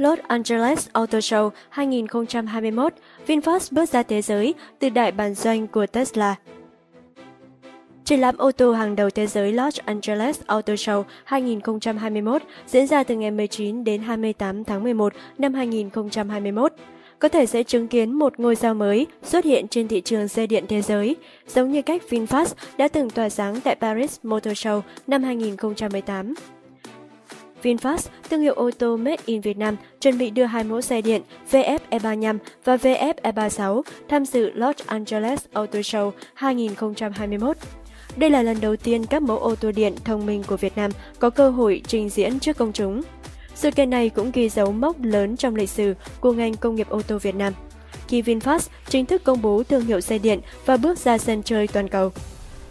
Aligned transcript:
Los 0.00 0.18
Angeles 0.28 0.88
Auto 0.92 1.18
Show 1.18 1.50
2021, 1.68 2.92
VinFast 3.26 3.68
bước 3.70 3.88
ra 3.88 4.02
thế 4.02 4.22
giới 4.22 4.54
từ 4.78 4.88
đại 4.88 5.12
bản 5.12 5.34
doanh 5.34 5.66
của 5.66 5.86
Tesla. 5.86 6.36
Triển 8.04 8.20
lãm 8.20 8.36
ô 8.36 8.52
tô 8.52 8.72
hàng 8.72 8.96
đầu 8.96 9.10
thế 9.10 9.26
giới 9.26 9.52
Los 9.52 9.78
Angeles 9.84 10.40
Auto 10.46 10.72
Show 10.72 11.02
2021 11.24 12.42
diễn 12.66 12.86
ra 12.86 13.02
từ 13.02 13.14
ngày 13.14 13.30
19 13.30 13.84
đến 13.84 14.02
28 14.02 14.64
tháng 14.64 14.82
11 14.82 15.12
năm 15.38 15.54
2021 15.54 16.72
có 17.18 17.28
thể 17.28 17.46
sẽ 17.46 17.62
chứng 17.62 17.88
kiến 17.88 18.12
một 18.12 18.40
ngôi 18.40 18.56
sao 18.56 18.74
mới 18.74 19.06
xuất 19.22 19.44
hiện 19.44 19.68
trên 19.68 19.88
thị 19.88 20.00
trường 20.00 20.28
xe 20.28 20.46
điện 20.46 20.64
thế 20.68 20.82
giới, 20.82 21.16
giống 21.46 21.72
như 21.72 21.82
cách 21.82 22.02
VinFast 22.10 22.54
đã 22.78 22.88
từng 22.88 23.10
tỏa 23.10 23.28
sáng 23.28 23.60
tại 23.60 23.74
Paris 23.74 24.18
Motor 24.22 24.52
Show 24.52 24.80
năm 25.06 25.22
2018. 25.22 26.34
VinFast, 27.62 28.08
thương 28.30 28.40
hiệu 28.40 28.54
ô 28.54 28.70
tô 28.78 28.96
made 28.96 29.22
in 29.26 29.40
Việt 29.40 29.58
Nam, 29.58 29.76
chuẩn 30.00 30.18
bị 30.18 30.30
đưa 30.30 30.44
hai 30.44 30.64
mẫu 30.64 30.80
xe 30.80 31.00
điện 31.00 31.22
VF 31.50 31.78
E35 31.90 32.38
và 32.64 32.76
VF 32.76 33.14
E36 33.22 33.82
tham 34.08 34.24
dự 34.24 34.50
Los 34.50 34.76
Angeles 34.86 35.44
Auto 35.52 35.78
Show 35.78 36.10
2021. 36.34 37.56
Đây 38.16 38.30
là 38.30 38.42
lần 38.42 38.60
đầu 38.60 38.76
tiên 38.76 39.06
các 39.06 39.22
mẫu 39.22 39.38
ô 39.38 39.54
tô 39.54 39.72
điện 39.72 39.94
thông 40.04 40.26
minh 40.26 40.42
của 40.46 40.56
Việt 40.56 40.76
Nam 40.76 40.90
có 41.18 41.30
cơ 41.30 41.50
hội 41.50 41.82
trình 41.86 42.08
diễn 42.08 42.38
trước 42.38 42.56
công 42.56 42.72
chúng. 42.72 43.02
Sự 43.54 43.70
kiện 43.70 43.90
này 43.90 44.08
cũng 44.08 44.30
ghi 44.34 44.48
dấu 44.48 44.72
mốc 44.72 44.96
lớn 45.02 45.36
trong 45.36 45.54
lịch 45.54 45.70
sử 45.70 45.94
của 46.20 46.32
ngành 46.32 46.54
công 46.54 46.74
nghiệp 46.74 46.88
ô 46.88 47.02
tô 47.02 47.18
Việt 47.18 47.34
Nam, 47.34 47.52
khi 48.08 48.22
VinFast 48.22 48.68
chính 48.88 49.06
thức 49.06 49.24
công 49.24 49.42
bố 49.42 49.62
thương 49.62 49.84
hiệu 49.84 50.00
xe 50.00 50.18
điện 50.18 50.40
và 50.66 50.76
bước 50.76 50.98
ra 50.98 51.18
sân 51.18 51.42
chơi 51.42 51.66
toàn 51.66 51.88
cầu. 51.88 52.12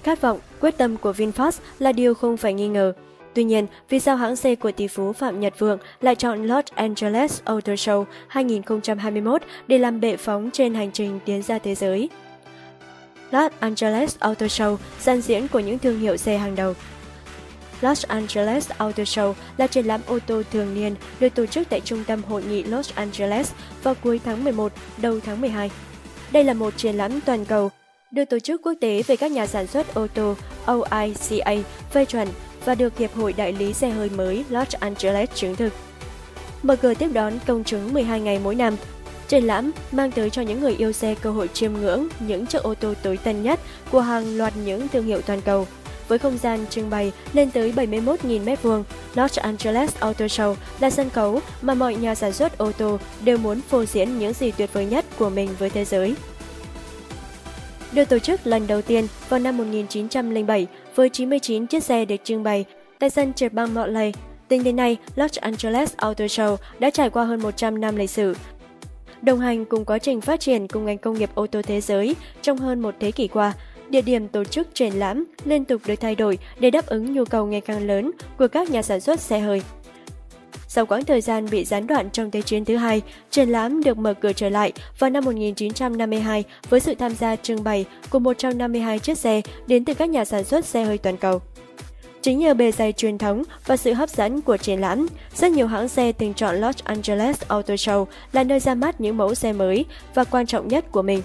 Khát 0.03 0.21
vọng, 0.21 0.39
quyết 0.61 0.77
tâm 0.77 0.97
của 0.97 1.11
VinFast 1.11 1.59
là 1.80 1.91
điều 1.91 2.13
không 2.13 2.38
phải 2.38 2.53
nghi 2.53 2.67
ngờ. 2.67 2.94
Tuy 3.33 3.43
nhiên, 3.43 3.67
vì 3.89 3.99
sao 3.99 4.15
hãng 4.15 4.35
xe 4.35 4.55
của 4.55 4.71
tỷ 4.71 4.88
phú 4.88 5.13
Phạm 5.13 5.39
Nhật 5.39 5.59
Vượng 5.59 5.79
lại 6.01 6.15
chọn 6.15 6.47
Los 6.47 6.65
Angeles 6.75 7.41
Auto 7.43 7.73
Show 7.73 8.05
2021 8.27 9.41
để 9.67 9.77
làm 9.77 9.99
bệ 9.99 10.17
phóng 10.17 10.49
trên 10.53 10.73
hành 10.73 10.91
trình 10.91 11.19
tiến 11.25 11.41
ra 11.41 11.59
thế 11.59 11.75
giới? 11.75 12.09
Los 13.31 13.52
Angeles 13.59 14.17
Auto 14.19 14.45
Show, 14.45 14.77
gian 15.00 15.22
diễn 15.22 15.47
của 15.47 15.59
những 15.59 15.80
thương 15.80 16.00
hiệu 16.00 16.17
xe 16.17 16.38
hàng 16.38 16.55
đầu, 16.55 16.73
Los 17.81 18.05
Angeles 18.05 18.69
Auto 18.77 19.03
Show 19.03 19.33
là 19.57 19.67
triển 19.67 19.85
lãm 19.85 20.02
ô 20.07 20.19
tô 20.27 20.41
thường 20.52 20.75
niên 20.75 20.95
được 21.19 21.30
tổ 21.30 21.45
chức 21.45 21.69
tại 21.69 21.81
Trung 21.81 22.03
tâm 22.07 22.23
Hội 22.23 22.44
nghị 22.44 22.63
Los 22.63 22.91
Angeles 22.95 23.52
vào 23.83 23.95
cuối 24.03 24.19
tháng 24.25 24.44
11, 24.44 24.72
đầu 24.97 25.19
tháng 25.19 25.41
12. 25.41 25.72
Đây 26.31 26.44
là 26.44 26.53
một 26.53 26.77
triển 26.77 26.95
lãm 26.95 27.22
toàn 27.22 27.45
cầu 27.45 27.72
được 28.11 28.25
tổ 28.25 28.39
chức 28.39 28.61
quốc 28.61 28.73
tế 28.81 29.03
về 29.07 29.16
các 29.16 29.31
nhà 29.31 29.47
sản 29.47 29.67
xuất 29.67 29.94
ô 29.94 30.07
tô 30.13 30.35
OICA 30.66 31.55
phê 31.91 32.05
chuẩn 32.05 32.27
và 32.70 32.75
được 32.75 32.98
Hiệp 32.98 33.16
hội 33.16 33.34
Đại 33.34 33.53
lý 33.53 33.73
xe 33.73 33.89
hơi 33.89 34.09
mới 34.09 34.45
Los 34.50 34.73
Angeles 34.80 35.30
chứng 35.36 35.56
thực. 35.56 35.73
Mở 36.64 36.75
cửa 36.75 36.94
tiếp 36.94 37.08
đón 37.14 37.34
công 37.48 37.64
chúng 37.64 37.94
12 37.94 38.20
ngày 38.20 38.39
mỗi 38.44 38.56
năm. 38.56 38.75
Triển 39.28 39.44
lãm 39.44 39.72
mang 39.92 40.12
tới 40.12 40.30
cho 40.30 40.42
những 40.42 40.62
người 40.62 40.75
yêu 40.75 40.92
xe 40.92 41.16
cơ 41.16 41.31
hội 41.31 41.47
chiêm 41.53 41.73
ngưỡng 41.73 42.08
những 42.20 42.45
chiếc 42.45 42.64
ô 42.64 42.73
tô 42.73 42.94
tối 43.03 43.17
tân 43.17 43.44
nhất 43.44 43.59
của 43.92 44.02
hàng 44.02 44.38
loạt 44.38 44.53
những 44.66 44.88
thương 44.88 45.06
hiệu 45.06 45.22
toàn 45.22 45.42
cầu– 45.42 45.67
với 46.09 46.20
không 46.20 46.38
gian 46.38 46.67
trưng 46.70 46.90
bày 46.90 47.12
lên 47.34 47.52
tới 47.52 47.73
71.000 47.75 48.45
m2. 48.45 48.84
Los 49.16 49.40
Angeles 49.40 49.95
Auto 50.00 50.25
Show 50.25 50.56
là 50.80 50.90
sân 50.90 51.09
khấu 51.09 51.40
mà 51.62 51.73
mọi 51.73 51.95
nhà 51.95 52.16
sản 52.16 52.34
xuất 52.34 52.58
ô 52.58 52.72
tô 52.72 53.00
đều 53.23 53.38
muốn 53.38 53.62
phô 53.62 53.86
diễn 53.86 54.20
những 54.20 54.34
gì 54.34 54.52
tuyệt 54.52 54.73
vời 54.73 54.86
nhất 54.86 55.06
của 55.17 55.30
mình 55.30 55.50
với 55.59 55.70
thế 55.70 55.86
giới. 55.86 56.16
Được 57.93 58.09
tổ 58.09 58.19
chức 58.19 58.47
lần 58.47 58.67
đầu 58.67 58.81
tiên 58.81 59.07
vào 59.29 59.39
năm 59.39 59.57
1907 59.57 60.67
với 60.95 61.09
99 61.09 61.67
chiếc 61.67 61.83
xe 61.83 62.05
được 62.05 62.15
trưng 62.23 62.43
bày 62.43 62.65
tại 62.99 63.09
sân 63.09 63.33
trượt 63.33 63.53
băng 63.53 63.73
Motley. 63.73 64.11
Tính 64.47 64.63
đến 64.63 64.75
nay, 64.75 64.97
Los 65.15 65.37
Angeles 65.37 65.93
Auto 65.95 66.25
Show 66.25 66.57
đã 66.79 66.89
trải 66.89 67.09
qua 67.09 67.25
hơn 67.25 67.41
100 67.41 67.81
năm 67.81 67.95
lịch 67.95 68.09
sử, 68.09 68.35
đồng 69.21 69.39
hành 69.39 69.65
cùng 69.65 69.85
quá 69.85 69.97
trình 69.97 70.21
phát 70.21 70.39
triển 70.39 70.67
cùng 70.67 70.85
ngành 70.85 70.97
công 70.97 71.19
nghiệp 71.19 71.29
ô 71.33 71.47
tô 71.47 71.61
thế 71.61 71.81
giới 71.81 72.15
trong 72.41 72.57
hơn 72.57 72.79
một 72.79 72.95
thế 72.99 73.11
kỷ 73.11 73.27
qua– 73.27 73.53
địa 73.89 74.01
điểm 74.01 74.27
tổ 74.27 74.43
chức 74.43 74.75
triển 74.75 74.94
lãm 74.94 75.25
liên 75.45 75.66
tục 75.66 75.81
được 75.88 75.95
thay 75.95 76.16
đổi 76.16 76.38
để 76.59 76.72
đáp 76.72 76.85
ứng 76.85 77.13
nhu 77.13 77.25
cầu 77.25 77.45
ngày 77.45 77.61
càng 77.61 77.88
lớn 77.88 78.11
của 78.38 78.47
các 78.47 78.69
nhà 78.69 78.81
sản 78.81 79.01
xuất 79.01 79.19
xe 79.19 79.39
hơi. 79.39 79.61
Sau 80.72 80.85
quãng 80.85 81.06
thời 81.06 81.22
gian 81.22 81.46
bị 81.52 81.66
gián 81.66 81.88
đoạn 81.88 82.09
trong 82.09 82.31
Thế 82.31 82.41
chiến 82.41 82.66
thứ 82.66 82.75
hai, 82.75 83.02
triển 83.31 83.50
lãm 83.50 83.84
được 83.84 83.97
mở 83.97 84.13
cửa 84.13 84.34
trở 84.34 84.50
lại 84.50 84.72
vào 85.00 85.09
năm 85.09 85.25
1952 85.25 86.44
với 86.69 86.80
sự 86.80 86.96
tham 86.96 87.16
gia 87.16 87.35
trưng 87.35 87.63
bày 87.63 87.85
của 88.09 88.19
152 88.19 89.00
chiếc 89.00 89.18
xe 89.18 89.41
đến 89.68 89.85
từ 89.85 89.94
các 89.94 90.09
nhà 90.09 90.25
sản 90.25 90.44
xuất 90.44 90.66
xe 90.66 90.84
hơi 90.84 90.97
toàn 90.97 91.18
cầu. 91.18 91.41
Chính 92.22 92.40
nhờ 92.40 92.53
bề 92.53 92.72
dày 92.72 92.94
truyền 92.94 93.18
thống 93.18 93.44
và 93.66 93.78
sự 93.78 93.94
hấp 93.94 94.09
dẫn 94.09 94.41
của 94.41 94.58
triển 94.58 94.81
lãm, 94.81 95.08
rất 95.35 95.52
nhiều 95.52 95.68
hãng 95.68 95.88
xe 95.88 96.12
từng 96.12 96.34
chọn 96.34 96.56
Los 96.56 96.78
Angeles 96.84 97.41
Auto 97.47 97.74
Show 97.74 98.06
là 98.31 98.44
nơi 98.44 98.59
ra 98.59 98.75
mắt 98.75 99.02
những 99.02 99.18
mẫu 99.18 99.35
xe 99.35 99.53
mới 99.53 99.85
và 100.13 100.24
quan 100.24 100.46
trọng 100.46 100.68
nhất 100.68 100.91
của 100.91 101.02
mình. 101.02 101.22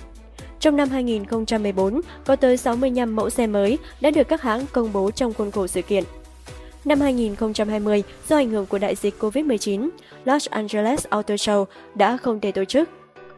Trong 0.61 0.77
năm 0.77 0.89
2014, 0.89 2.01
có 2.27 2.37
tới 2.37 2.57
65 2.57 3.17
mẫu 3.17 3.31
xe 3.31 3.47
mới 3.47 3.79
đã 4.01 4.11
được 4.11 4.29
các 4.29 4.43
hãng 4.43 4.67
công 4.73 4.93
bố 4.93 5.11
trong 5.11 5.33
khuôn 5.35 5.51
khổ 5.51 5.67
sự 5.67 5.83
kiện. 5.83 6.05
Năm 6.85 7.01
2020, 7.01 8.03
do 8.29 8.37
ảnh 8.37 8.51
hưởng 8.51 8.67
của 8.67 8.79
đại 8.79 8.95
dịch 8.95 9.15
COVID-19, 9.21 9.89
Los 10.25 10.49
Angeles 10.49 11.07
Auto 11.11 11.35
Show 11.35 11.65
đã 11.95 12.17
không 12.17 12.41
thể 12.41 12.53
tổ 12.53 12.65
chức. 12.65 12.89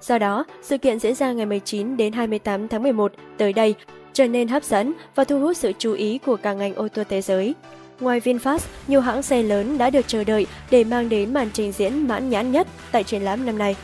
Do 0.00 0.18
đó, 0.18 0.44
sự 0.62 0.78
kiện 0.78 0.98
diễn 0.98 1.14
ra 1.14 1.32
ngày 1.32 1.46
19 1.46 1.96
đến 1.96 2.12
28 2.12 2.68
tháng 2.68 2.82
11 2.82 3.12
tới 3.38 3.52
đây 3.52 3.74
trở 4.12 4.26
nên 4.26 4.48
hấp 4.48 4.64
dẫn 4.64 4.92
và 5.14 5.24
thu 5.24 5.40
hút 5.40 5.56
sự 5.56 5.72
chú 5.78 5.92
ý 5.92 6.18
của 6.18 6.36
cả 6.36 6.52
ngành 6.52 6.74
ô 6.74 6.88
tô 6.88 7.02
thế 7.08 7.22
giới. 7.22 7.54
Ngoài 8.00 8.20
VinFast, 8.20 8.58
nhiều 8.88 9.00
hãng 9.00 9.22
xe 9.22 9.42
lớn 9.42 9.78
đã 9.78 9.90
được 9.90 10.08
chờ 10.08 10.24
đợi 10.24 10.46
để 10.70 10.84
mang 10.84 11.08
đến 11.08 11.34
màn 11.34 11.50
trình 11.52 11.72
diễn 11.72 12.08
mãn 12.08 12.30
nhãn 12.30 12.52
nhất 12.52 12.66
tại 12.92 13.04
triển 13.04 13.22
lãm 13.22 13.46
năm 13.46 13.58
nay 13.58 13.76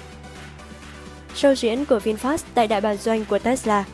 show 1.35 1.55
diễn 1.55 1.85
của 1.85 1.99
VinFast 1.99 2.39
tại 2.55 2.69
đại 2.69 2.81
bản 2.81 2.97
doanh 2.97 3.25
của 3.25 3.39
Tesla. 3.39 3.85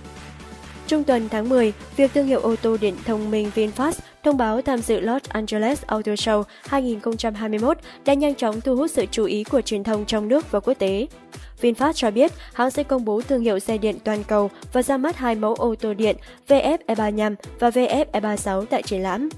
Trung 0.86 1.04
tuần 1.04 1.28
tháng 1.28 1.48
10, 1.48 1.72
việc 1.96 2.10
thương 2.14 2.26
hiệu 2.26 2.40
ô 2.40 2.56
tô 2.62 2.76
điện 2.80 2.94
thông 3.04 3.30
minh 3.30 3.50
VinFast 3.54 3.92
thông 4.28 4.36
báo 4.36 4.62
tham 4.62 4.78
dự 4.78 5.00
Los 5.00 5.22
Angeles 5.28 5.82
Auto 5.86 6.12
Show 6.12 6.42
2021 6.62 7.78
đã 8.04 8.14
nhanh 8.14 8.34
chóng 8.34 8.60
thu 8.60 8.76
hút 8.76 8.90
sự 8.90 9.06
chú 9.10 9.24
ý 9.24 9.44
của 9.44 9.60
truyền 9.60 9.84
thông 9.84 10.04
trong 10.04 10.28
nước 10.28 10.50
và 10.50 10.60
quốc 10.60 10.74
tế. 10.74 11.06
VinFast 11.60 11.92
cho 11.92 12.10
biết 12.10 12.32
hãng 12.52 12.70
sẽ 12.70 12.82
công 12.82 13.04
bố 13.04 13.20
thương 13.20 13.40
hiệu 13.40 13.58
xe 13.58 13.78
điện 13.78 13.98
toàn 14.04 14.24
cầu 14.24 14.50
và 14.72 14.82
ra 14.82 14.96
mắt 14.96 15.16
hai 15.16 15.34
mẫu 15.34 15.54
ô 15.54 15.74
tô 15.74 15.94
điện 15.94 16.16
VF 16.48 16.78
E35 16.86 17.34
và 17.58 17.70
VF 17.70 18.04
E36 18.12 18.64
tại 18.64 18.82
triển 18.82 19.02
lãm. 19.02 19.28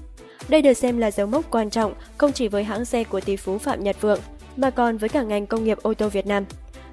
Đây 0.49 0.61
được 0.61 0.73
xem 0.73 0.97
là 0.97 1.11
dấu 1.11 1.27
mốc 1.27 1.51
quan 1.51 1.69
trọng 1.69 1.93
không 2.17 2.31
chỉ 2.31 2.47
với 2.47 2.63
hãng 2.63 2.85
xe 2.85 3.03
của 3.03 3.21
tỷ 3.21 3.35
phú 3.35 3.57
Phạm 3.57 3.83
Nhật 3.83 4.01
Vượng, 4.01 4.19
mà 4.57 4.69
còn 4.69 4.97
với 4.97 5.09
cả 5.09 5.23
ngành 5.23 5.47
công 5.47 5.63
nghiệp 5.63 5.77
ô 5.81 5.93
tô 5.93 6.09
Việt 6.09 6.27
Nam. 6.27 6.45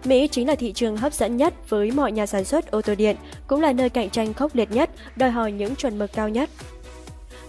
Mỹ 0.04 0.28
chính 0.28 0.48
là 0.48 0.54
thị 0.54 0.72
trường 0.72 0.96
hấp 0.96 1.14
dẫn 1.14 1.36
nhất 1.36 1.54
với 1.68 1.90
mọi 1.90 2.12
nhà 2.12 2.26
sản 2.26 2.44
xuất 2.44 2.70
ô 2.70 2.82
tô 2.82 2.94
điện, 2.94 3.16
cũng 3.46 3.60
là 3.60 3.72
nơi 3.72 3.90
cạnh 3.90 4.10
tranh 4.10 4.34
khốc 4.34 4.54
liệt 4.54 4.70
nhất, 4.70 4.90
đòi 5.16 5.30
hỏi 5.30 5.52
những 5.52 5.76
chuẩn 5.76 5.98
mực 5.98 6.12
cao 6.12 6.28
nhất. 6.28 6.50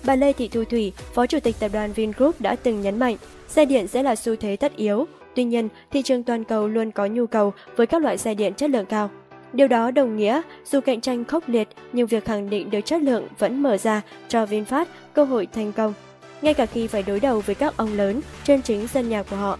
Bà 0.03 0.15
Lê 0.15 0.33
Thị 0.33 0.47
Thu 0.47 0.63
Thủy, 0.63 0.91
Phó 1.13 1.25
Chủ 1.25 1.39
tịch 1.39 1.55
Tập 1.59 1.69
đoàn 1.73 1.93
Vingroup 1.93 2.41
đã 2.41 2.55
từng 2.55 2.81
nhấn 2.81 2.99
mạnh, 2.99 3.15
xe 3.47 3.65
điện 3.65 3.87
sẽ 3.87 4.03
là 4.03 4.15
xu 4.15 4.35
thế 4.35 4.55
tất 4.55 4.75
yếu. 4.75 5.07
Tuy 5.35 5.43
nhiên, 5.43 5.69
thị 5.91 6.01
trường 6.01 6.23
toàn 6.23 6.43
cầu 6.43 6.67
luôn 6.67 6.91
có 6.91 7.05
nhu 7.05 7.27
cầu 7.27 7.53
với 7.75 7.87
các 7.87 8.01
loại 8.01 8.17
xe 8.17 8.33
điện 8.33 8.53
chất 8.53 8.69
lượng 8.69 8.85
cao. 8.85 9.09
Điều 9.53 9.67
đó 9.67 9.91
đồng 9.91 10.17
nghĩa, 10.17 10.41
dù 10.65 10.79
cạnh 10.81 11.01
tranh 11.01 11.25
khốc 11.25 11.49
liệt, 11.49 11.67
nhưng 11.93 12.07
việc 12.07 12.25
khẳng 12.25 12.49
định 12.49 12.69
được 12.69 12.81
chất 12.81 13.01
lượng 13.01 13.27
vẫn 13.39 13.63
mở 13.63 13.77
ra 13.77 14.01
cho 14.27 14.45
VinFast 14.45 14.85
cơ 15.13 15.23
hội 15.23 15.47
thành 15.53 15.71
công, 15.71 15.93
ngay 16.41 16.53
cả 16.53 16.65
khi 16.65 16.87
phải 16.87 17.03
đối 17.03 17.19
đầu 17.19 17.39
với 17.39 17.55
các 17.55 17.77
ông 17.77 17.93
lớn 17.93 18.21
trên 18.43 18.61
chính 18.61 18.87
sân 18.87 19.09
nhà 19.09 19.23
của 19.23 19.35
họ. 19.35 19.57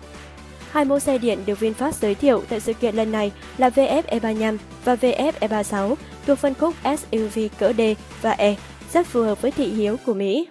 Hai 0.71 0.85
mẫu 0.85 0.99
xe 0.99 1.17
điện 1.17 1.39
được 1.45 1.59
VinFast 1.59 1.91
giới 1.91 2.15
thiệu 2.15 2.43
tại 2.49 2.59
sự 2.59 2.73
kiện 2.73 2.95
lần 2.95 3.11
này 3.11 3.31
là 3.57 3.69
VF 3.69 4.01
E35 4.03 4.57
và 4.85 4.95
VF 4.95 5.31
E36 5.39 5.95
thuộc 6.27 6.37
phân 6.37 6.53
khúc 6.53 6.75
SUV 6.83 7.39
cỡ 7.59 7.73
D 7.73 7.81
và 8.21 8.31
E, 8.31 8.55
rất 8.93 9.07
phù 9.07 9.21
hợp 9.21 9.41
với 9.41 9.51
thị 9.51 9.65
hiếu 9.65 9.97
của 10.05 10.13
Mỹ. 10.13 10.47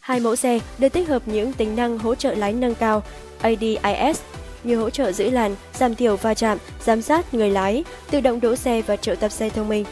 Hai 0.00 0.20
mẫu 0.20 0.36
xe 0.36 0.58
đều 0.78 0.90
tích 0.90 1.08
hợp 1.08 1.22
những 1.26 1.52
tính 1.52 1.76
năng 1.76 1.98
hỗ 1.98 2.14
trợ 2.14 2.34
lái 2.34 2.52
nâng 2.52 2.74
cao 2.74 3.02
ADIS 3.40 4.20
như 4.64 4.76
hỗ 4.76 4.90
trợ 4.90 5.12
giữ 5.12 5.30
làn, 5.30 5.56
giảm 5.74 5.94
thiểu 5.94 6.16
va 6.16 6.34
chạm, 6.34 6.58
giám 6.84 7.02
sát 7.02 7.34
người 7.34 7.50
lái, 7.50 7.84
tự 8.10 8.20
động 8.20 8.40
đỗ 8.40 8.56
xe 8.56 8.82
và 8.82 8.96
triệu 8.96 9.16
tập 9.16 9.28
xe 9.28 9.48
thông 9.48 9.68
minh. 9.68 9.84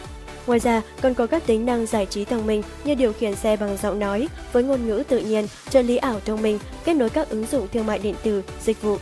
Ngoài 0.47 0.61
ra, 0.61 0.83
còn 1.03 1.15
có 1.15 1.27
các 1.27 1.47
tính 1.47 1.67
năng 1.67 1.87
giải 1.87 2.07
trí 2.07 2.25
thông 2.25 2.47
minh 2.47 2.63
như 2.85 2.95
điều 2.95 3.13
khiển 3.13 3.37
xe 3.37 3.57
bằng 3.57 3.77
giọng 3.83 3.99
nói 3.99 4.29
với 4.53 4.63
ngôn 4.63 4.87
ngữ 4.87 5.03
tự 5.09 5.19
nhiên, 5.19 5.47
trợ 5.71 5.83
lý 5.83 5.97
ảo 5.97 6.21
thông 6.25 6.43
minh, 6.43 6.59
kết 6.85 6.95
nối 6.95 7.11
các 7.11 7.29
ứng 7.29 7.47
dụng 7.47 7.69
thương 7.73 7.87
mại 7.87 7.99
điện 7.99 8.15
tử, 8.23 8.43
dịch 8.65 8.83
vụ 8.83 8.99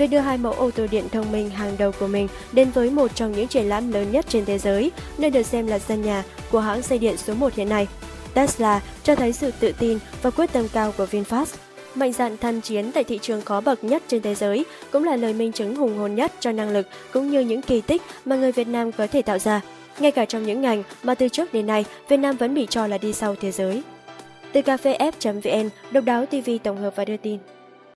Việc 0.00 0.06
đưa 0.06 0.18
hai 0.18 0.38
mẫu 0.38 0.52
ô 0.52 0.70
tô 0.70 0.86
điện 0.90 1.08
thông 1.12 1.32
minh 1.32 1.50
hàng 1.50 1.76
đầu 1.78 1.92
của 2.00 2.06
mình 2.06 2.28
đến 2.52 2.70
với 2.70 2.90
một 2.90 3.10
trong 3.14 3.32
những 3.32 3.48
triển 3.48 3.68
lãm 3.68 3.92
lớn 3.92 4.12
nhất 4.12 4.24
trên 4.28 4.44
thế 4.44 4.58
giới, 4.58 4.90
nơi 5.18 5.30
được 5.30 5.42
xem 5.42 5.66
là 5.66 5.78
sân 5.78 6.02
nhà 6.02 6.24
của 6.50 6.60
hãng 6.60 6.82
xe 6.82 6.98
điện 6.98 7.16
số 7.16 7.34
1 7.34 7.54
hiện 7.54 7.68
nay. 7.68 7.86
Tesla 8.34 8.80
cho 9.02 9.14
thấy 9.14 9.32
sự 9.32 9.50
tự 9.60 9.72
tin 9.78 9.98
và 10.22 10.30
quyết 10.30 10.52
tâm 10.52 10.68
cao 10.72 10.92
của 10.96 11.06
VinFast. 11.10 11.56
Mạnh 11.94 12.12
dạn 12.12 12.36
tham 12.36 12.60
chiến 12.60 12.92
tại 12.92 13.04
thị 13.04 13.18
trường 13.22 13.42
khó 13.42 13.60
bậc 13.60 13.84
nhất 13.84 14.02
trên 14.08 14.22
thế 14.22 14.34
giới 14.34 14.64
cũng 14.90 15.04
là 15.04 15.16
lời 15.16 15.32
minh 15.32 15.52
chứng 15.52 15.76
hùng 15.76 15.98
hồn 15.98 16.14
nhất 16.14 16.32
cho 16.40 16.52
năng 16.52 16.70
lực 16.70 16.86
cũng 17.12 17.30
như 17.30 17.40
những 17.40 17.62
kỳ 17.62 17.80
tích 17.80 18.02
mà 18.24 18.36
người 18.36 18.52
Việt 18.52 18.68
Nam 18.68 18.92
có 18.92 19.06
thể 19.06 19.22
tạo 19.22 19.38
ra. 19.38 19.60
Ngay 19.98 20.10
cả 20.10 20.24
trong 20.24 20.42
những 20.42 20.60
ngành 20.60 20.82
mà 21.02 21.14
từ 21.14 21.28
trước 21.28 21.52
đến 21.52 21.66
nay 21.66 21.84
Việt 22.08 22.16
Nam 22.16 22.36
vẫn 22.36 22.54
bị 22.54 22.66
cho 22.70 22.86
là 22.86 22.98
đi 22.98 23.12
sau 23.12 23.34
thế 23.40 23.50
giới. 23.50 23.82
Từ 24.52 24.60
cafef.vn, 24.60 25.68
độc 25.90 26.04
đáo 26.04 26.26
TV 26.26 26.50
tổng 26.64 26.76
hợp 26.76 26.96
và 26.96 27.04
đưa 27.04 27.16
tin. 27.16 27.38